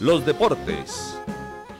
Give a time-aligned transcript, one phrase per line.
[0.00, 1.14] los deportes.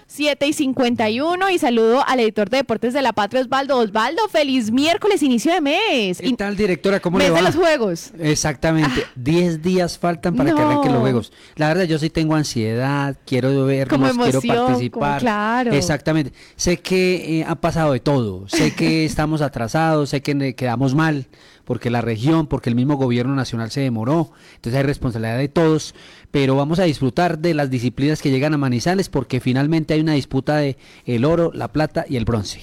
[0.07, 3.77] 7 y 51 y saludo al editor de Deportes de la Patria, Osvaldo.
[3.79, 6.19] Osvaldo, feliz miércoles, inicio de mes.
[6.19, 6.99] ¿Qué tal, directora?
[6.99, 7.37] ¿Cómo mes le va?
[7.39, 8.11] de los juegos.
[8.19, 9.05] Exactamente.
[9.15, 11.33] 10 días faltan para que arranquen los juegos.
[11.55, 15.21] La verdad, yo sí tengo ansiedad, quiero verlos, quiero emoción, como- participar.
[15.21, 15.73] claro.
[15.73, 16.33] Exactamente.
[16.57, 18.49] Sé que eh, ha pasado de todo.
[18.49, 21.27] Sé que estamos atrasados, sé que quedamos mal
[21.69, 24.31] porque la región, porque el mismo gobierno nacional se demoró.
[24.55, 25.95] Entonces hay responsabilidad de todos.
[26.31, 30.13] Pero vamos a disfrutar de las disciplinas que llegan a Manizales porque finalmente hay una
[30.15, 32.61] disputa de el oro, la plata y el bronce.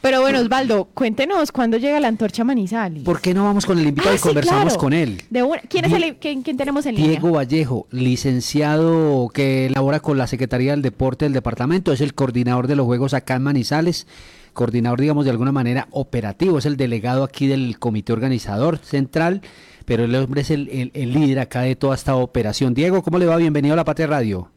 [0.00, 3.02] Pero bueno, Osvaldo, cuéntenos cuándo llega la antorcha Manizales.
[3.04, 4.78] ¿Por qué no vamos con el invitado Ah, y sí, conversamos claro.
[4.80, 5.22] con él?
[5.28, 7.30] De una- ¿Quién, es el, quién, quién tenemos en Diego línea?
[7.30, 12.76] Vallejo, licenciado que labora con la Secretaría del Deporte del departamento, es el coordinador de
[12.76, 14.06] los Juegos acá en Manizales,
[14.56, 19.42] coordinador, digamos, de alguna manera operativo, es el delegado aquí del comité organizador central,
[19.84, 22.74] pero el hombre es el, el- el líder acá de toda esta operación.
[22.74, 23.36] Diego, ¿cómo le va?
[23.36, 24.50] Bienvenido a La Patria Radio.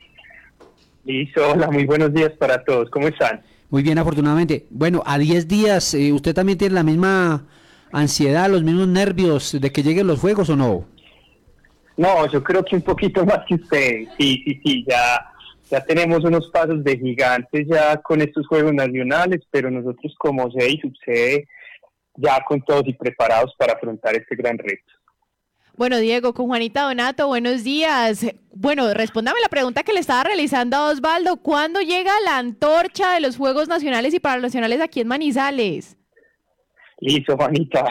[1.05, 2.89] Listo, hola, muy buenos días para todos.
[2.89, 3.41] ¿Cómo están?
[3.69, 4.65] Muy bien, afortunadamente.
[4.69, 7.45] Bueno, a 10 días, eh, ¿usted también tiene la misma
[7.91, 10.85] ansiedad, los mismos nervios de que lleguen los Juegos o no?
[11.97, 14.09] No, yo creo que un poquito más que ustedes.
[14.17, 15.25] Sí, sí, sí, ya,
[15.69, 20.71] ya tenemos unos pasos de gigantes ya con estos Juegos Nacionales, pero nosotros como sede
[20.71, 21.47] y subsede,
[22.15, 24.93] ya con todos y preparados para afrontar este gran reto.
[25.77, 28.25] Bueno, Diego, con Juanita Donato, buenos días.
[28.53, 31.37] Bueno, respóndame la pregunta que le estaba realizando a Osvaldo.
[31.37, 35.95] ¿Cuándo llega la antorcha de los Juegos Nacionales y Paranacionales aquí en Manizales?
[36.99, 37.85] Listo, Juanita.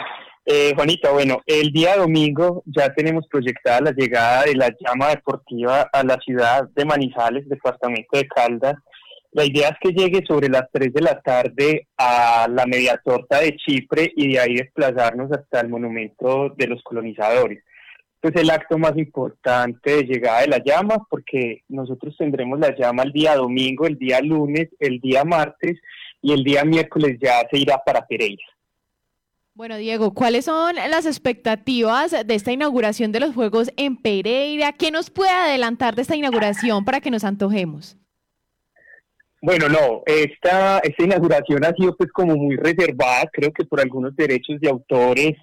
[0.51, 5.87] Eh, Juanita, bueno, el día domingo ya tenemos proyectada la llegada de la llama deportiva
[5.93, 8.73] a la ciudad de Manizales, departamento de Caldas.
[9.31, 13.41] La idea es que llegue sobre las 3 de la tarde a la media torta
[13.41, 17.63] de Chipre y de ahí desplazarnos hasta el monumento de los colonizadores.
[18.19, 23.03] Pues el acto más importante de llegada de la llama, porque nosotros tendremos la llama
[23.03, 25.79] el día domingo, el día lunes, el día martes
[26.23, 28.43] y el día miércoles ya se irá para Pereira.
[29.53, 34.71] Bueno, Diego, ¿cuáles son las expectativas de esta inauguración de los Juegos en Pereira?
[34.71, 37.97] ¿Qué nos puede adelantar de esta inauguración para que nos antojemos?
[39.41, 44.15] Bueno, no, esta, esta inauguración ha sido pues como muy reservada, creo que por algunos
[44.15, 45.33] derechos de autores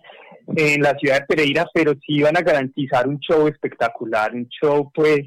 [0.55, 4.91] en la ciudad de Pereira, pero sí van a garantizar un show espectacular, un show
[4.95, 5.21] pues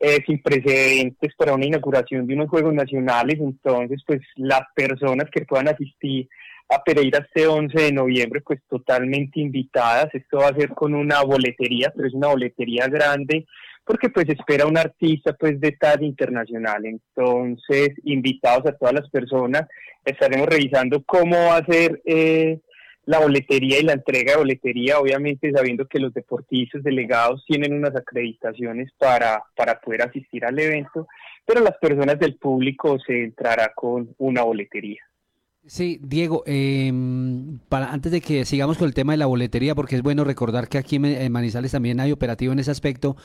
[0.00, 5.46] eh, sin precedentes para una inauguración de unos Juegos Nacionales, entonces pues las personas que
[5.46, 6.28] puedan asistir
[6.68, 11.22] a Pereira este 11 de noviembre pues totalmente invitadas, esto va a ser con una
[11.22, 13.46] boletería, pero es una boletería grande,
[13.84, 16.84] porque pues espera un artista pues de talla internacional.
[16.86, 19.66] Entonces, invitados a todas las personas,
[20.04, 22.60] estaremos revisando cómo va a ser eh,
[23.06, 27.94] la boletería y la entrega de boletería, obviamente sabiendo que los deportistas delegados tienen unas
[27.94, 31.06] acreditaciones para, para poder asistir al evento,
[31.44, 35.02] pero las personas del público se entrará con una boletería.
[35.66, 36.92] Sí, Diego, eh,
[37.70, 40.76] antes de que sigamos con el tema de la boletería, porque es bueno recordar que
[40.76, 43.16] aquí en Manizales también hay operativo en ese aspecto,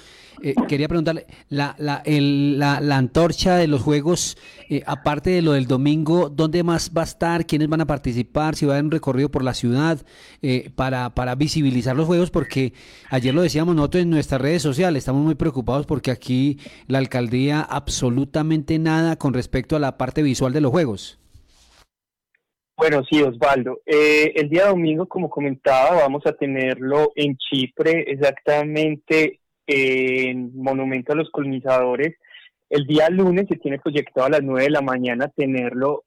[0.41, 4.37] eh, quería preguntarle, la, la, el, la, la, antorcha de los juegos,
[4.69, 7.45] eh, aparte de lo del domingo, ¿dónde más va a estar?
[7.45, 8.55] ¿Quiénes van a participar?
[8.55, 9.99] Si va a haber un recorrido por la ciudad
[10.41, 12.71] eh, para, para visibilizar los juegos, porque
[13.09, 16.57] ayer lo decíamos nosotros en nuestras redes sociales, estamos muy preocupados porque aquí
[16.87, 21.19] la alcaldía absolutamente nada con respecto a la parte visual de los juegos.
[22.79, 23.81] Bueno, sí, Osvaldo.
[23.85, 31.17] Eh, el día domingo, como comentaba, vamos a tenerlo en Chipre, exactamente en Monumento a
[31.17, 32.15] los Colonizadores.
[32.69, 36.05] El día lunes se tiene proyectado a las 9 de la mañana tenerlo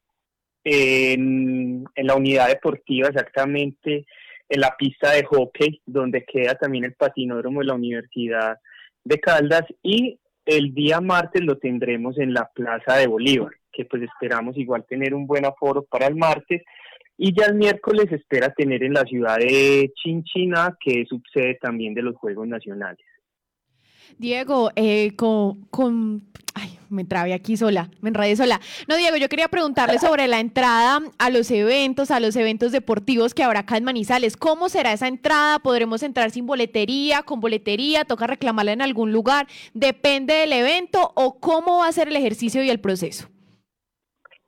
[0.65, 4.07] en, en la unidad deportiva, exactamente
[4.49, 8.57] en la pista de hockey, donde queda también el patinódromo de la Universidad
[9.05, 9.65] de Caldas.
[9.83, 14.85] Y el día martes lo tendremos en la Plaza de Bolívar que pues esperamos igual
[14.89, 16.63] tener un buen aforo para el martes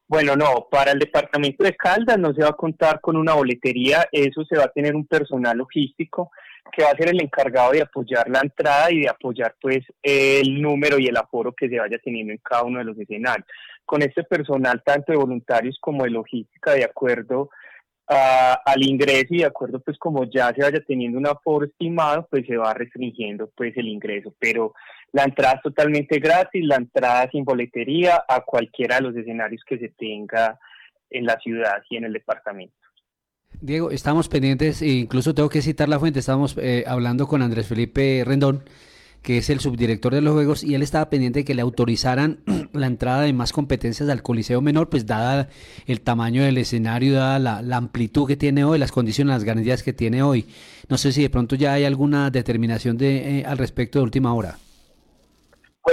[0.07, 4.07] Bueno, no, para el departamento de Caldas no se va a contar con una boletería,
[4.13, 6.31] eso se va a tener un personal logístico
[6.73, 10.61] que va a ser el encargado de apoyar la entrada y de apoyar pues el
[10.61, 13.47] número y el aforo que se vaya teniendo en cada uno de los escenarios.
[13.87, 17.51] Con este personal, tanto de voluntarios como de logística, de acuerdo
[18.07, 22.27] a, al ingreso y de acuerdo pues como ya se vaya teniendo un aforo estimado,
[22.31, 24.75] pues se va restringiendo pues el ingreso, pero
[25.15, 29.79] La entrada es totalmente gratis, la entrada sin boletería a cualquiera de los escenarios que
[29.79, 30.59] se tenga
[31.09, 32.75] en la ciudad y en el departamento.
[33.61, 37.69] Diego, estamos pendientes, e incluso tengo que citar la fuente, estamos eh, hablando con Andrés
[37.69, 38.65] Felipe Rendón,
[39.23, 42.41] que es el subdirector de los juegos, y él estaba pendiente de que le autorizaran
[42.73, 45.49] la entrada de más competencias al Coliseo Menor, pues dada
[45.87, 49.93] el tamaño del escenario, dada la, amplitud que tiene hoy, las condiciones, las garantías que
[49.93, 50.47] tiene hoy.
[50.89, 54.35] No sé si de pronto ya hay alguna determinación de, eh, al respecto de última
[54.35, 54.59] hora.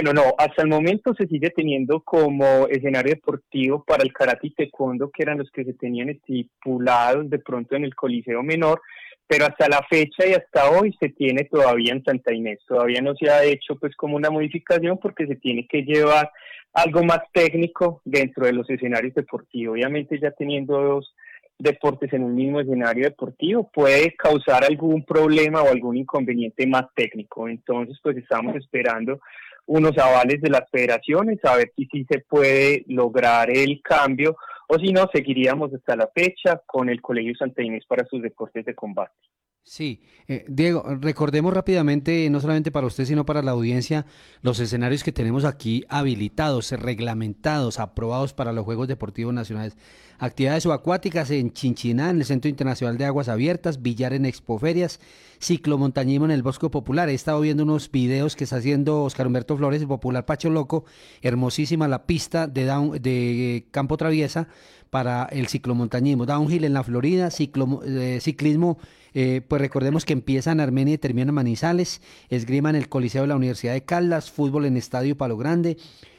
[0.04, 4.50] Bueno, no, hasta el momento se sigue teniendo como escenario deportivo para el karate y
[4.50, 8.82] taekwondo, que eran los que se tenían estipulados de pronto en el Coliseo Menor,
[9.28, 12.58] pero hasta la fecha y hasta hoy se tiene todavía en Santa Inés.
[12.68, 16.32] Todavía no se ha hecho pues como una modificación porque se tiene que llevar
[16.74, 19.74] algo más técnico dentro de los escenarios deportivos.
[19.74, 21.14] Obviamente ya teniendo dos
[21.60, 27.48] deportes en un mismo escenario deportivo puede causar algún problema o algún inconveniente más técnico.
[27.48, 29.20] Entonces pues estamos esperando
[29.66, 34.36] unos avales de las federaciones, a ver si sí se puede lograr el cambio
[34.74, 38.64] o si no, seguiríamos hasta la fecha con el Colegio Santa Inés para sus deportes
[38.64, 39.12] de combate.
[39.64, 44.08] Sí, eh, Diego, recordemos rápidamente, no solamente para usted, sino para la audiencia,
[44.42, 49.78] los escenarios que tenemos aquí habilitados, reglamentados, aprobados para los Juegos Deportivos Nacionales.
[50.18, 55.00] Actividades subacuáticas en Chinchiná, en el Centro Internacional de Aguas Abiertas, billar en expoferias,
[55.40, 57.10] ciclomontañismo en el Bosque Popular.
[57.10, 60.86] He estado viendo unos videos que está haciendo Oscar Humberto Flores, el popular Pacho Loco,
[61.22, 62.66] hermosísima la pista de,
[63.00, 64.48] de Campo Traviesa
[64.90, 66.26] para el ciclomontañismo.
[66.26, 68.78] Downhill en la Florida, ciclo, eh, ciclismo,
[69.14, 73.24] eh, pues recordemos que empieza en Armenia y termina en Manizales, esgrima en el Coliseo
[73.24, 75.78] de la Universidad de Caldas, fútbol en Estadio Palo Grande,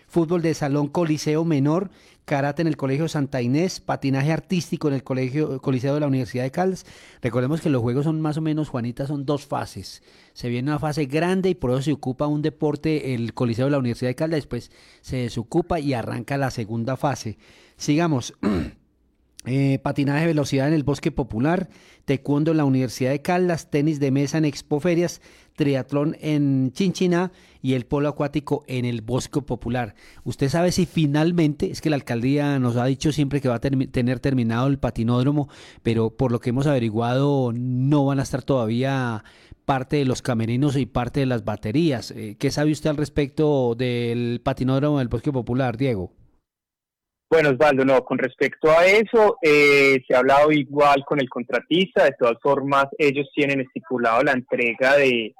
[0.09, 1.91] fútbol de salón Coliseo Menor,
[2.27, 6.45] karate en el Colegio Santa Inés, patinaje artístico en el Colegio Coliseo de la Universidad
[6.45, 6.85] de Caldas.
[7.23, 10.03] Recordemos que los juegos son más o menos, Juanita, son dos fases.
[10.35, 13.71] Se viene una fase grande y por eso se ocupa un deporte el Coliseo de
[13.71, 17.39] la Universidad de Caldas, después se desocupa y arranca la segunda fase.
[17.77, 18.35] Sigamos.
[19.45, 21.69] Eh, patinaje de velocidad en el Bosque Popular,
[22.05, 25.21] taekwondo en la Universidad de Caldas, tenis de mesa en Expoferias,
[25.57, 29.97] triatlón en Chinchiná y el polo acuático en el Bosque Popular.
[30.23, 33.61] ¿Usted sabe si finalmente, es que la alcaldía nos ha dicho siempre que va a
[33.61, 35.49] tener terminado el patinódromo,
[35.83, 39.25] pero por lo que hemos averiguado no van a estar todavía
[39.65, 42.13] parte de los camerinos y parte de las baterías.
[42.13, 46.13] Eh, ¿Qué sabe usted al respecto del patinódromo del Bosque Popular, Diego?
[47.33, 52.05] Bueno, Osvaldo, no, con respecto a eso, eh, se ha hablado igual con el contratista,
[52.05, 55.35] de todas formas, ellos tienen estipulado la entrega de,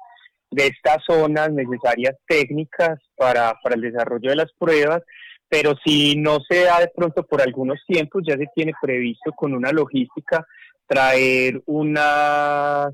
[0.49, 5.03] estas zonas necesarias técnicas para, para el desarrollo de las pruebas,
[5.47, 9.53] pero si no se da de pronto por algunos tiempos, ya se tiene previsto con
[9.53, 10.47] una logística
[10.87, 12.91] traer unas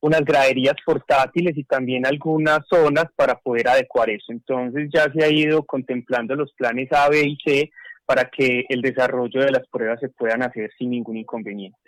[0.00, 4.30] unas graderías portátiles y también algunas zonas para poder adecuar eso.
[4.30, 7.72] Entonces ya se ha ido contemplando los planes A, B y C
[8.08, 11.78] para que el desarrollo de las pruebas se puedan hacer sin ningún inconveniente.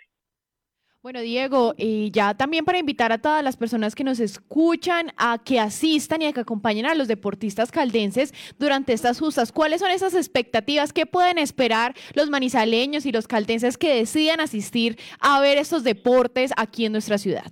[1.01, 5.39] Bueno, Diego, y ya también para invitar a todas las personas que nos escuchan a
[5.43, 9.51] que asistan y a que acompañen a los deportistas caldenses durante estas justas.
[9.51, 10.93] ¿Cuáles son esas expectativas?
[10.93, 16.51] ¿Qué pueden esperar los manizaleños y los caldenses que decidan asistir a ver estos deportes
[16.55, 17.51] aquí en nuestra ciudad?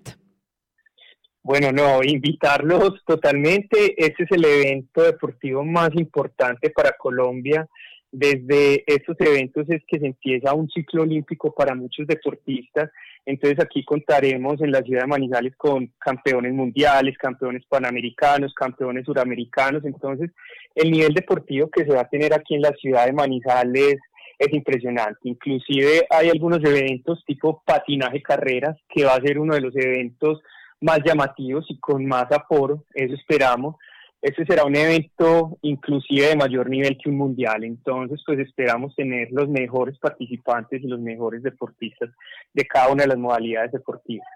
[1.42, 3.96] Bueno, no, invitarlos totalmente.
[3.98, 7.68] Ese es el evento deportivo más importante para Colombia
[8.12, 12.90] desde estos eventos es que se empieza un ciclo olímpico para muchos deportistas.
[13.26, 19.86] Entonces aquí contaremos en la ciudad de Manizales con campeones mundiales, campeones panamericanos, campeones suramericanos.
[19.86, 20.32] Entonces
[20.74, 23.98] el nivel deportivo que se va a tener aquí en la ciudad de Manizales
[24.40, 25.20] es impresionante.
[25.24, 30.42] Inclusive hay algunos eventos tipo patinaje carreras, que va a ser uno de los eventos
[30.82, 33.76] más llamativos y con más aforo, eso esperamos
[34.22, 37.64] ese será un evento inclusive de mayor nivel que un mundial.
[37.64, 42.10] Entonces, pues esperamos tener los mejores participantes y los mejores deportistas
[42.54, 44.28] de cada una de las modalidades deportivas.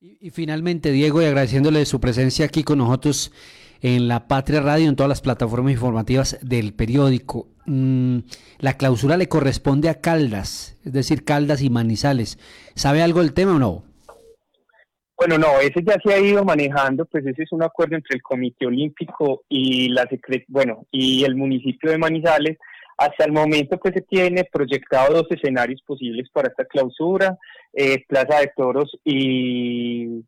[0.00, 3.32] Y, finalmente, Diego, y agradeciéndole su presencia aquí con nosotros
[3.80, 7.48] en la Patria Radio, en todas las plataformas informativas del periódico.
[7.66, 8.18] Mm,
[8.60, 12.38] la clausura le corresponde a Caldas, es decir, Caldas y Manizales.
[12.76, 13.87] ¿Sabe algo del tema o no?
[15.18, 18.22] Bueno, no, ese ya se ha ido manejando, pues ese es un acuerdo entre el
[18.22, 20.08] Comité Olímpico y la
[20.46, 22.56] bueno, y el municipio de Manizales.
[22.96, 27.36] Hasta el momento pues se tiene proyectado dos escenarios posibles para esta clausura,
[27.72, 30.24] eh, Plaza de Toros y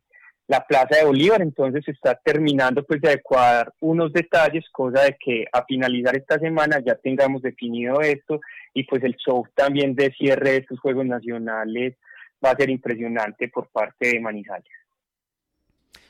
[0.47, 5.15] la Plaza de Bolívar, entonces se está terminando pues de adecuar unos detalles, cosa de
[5.17, 8.41] que a finalizar esta semana ya tengamos definido esto
[8.73, 11.95] y pues el show también de cierre de estos Juegos Nacionales
[12.43, 14.80] va a ser impresionante por parte de Manizales.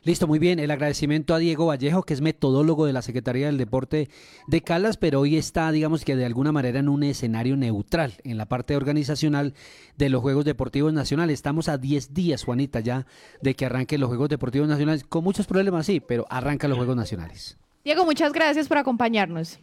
[0.04, 0.58] Listo, muy bien.
[0.58, 4.10] El agradecimiento a Diego Vallejo, que es metodólogo de la Secretaría del Deporte
[4.48, 8.38] de Caldas, pero hoy está, digamos que de alguna manera, en un escenario neutral en
[8.38, 9.54] la parte organizacional
[9.98, 11.36] de los Juegos Deportivos Nacionales.
[11.36, 13.06] Estamos a 10 días, Juanita, ya
[13.42, 16.96] de que arranquen los Juegos Deportivos Nacionales, con muchos problemas, sí, pero arrancan los Juegos
[16.96, 17.60] Nacionales.
[17.84, 19.60] Diego, muchas gracias por acompañarnos.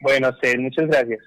[0.00, 1.20] Bueno, ustedes, muchas gracias.